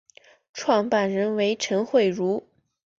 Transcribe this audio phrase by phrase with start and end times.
[0.55, 2.47] 创办人为陈惠如。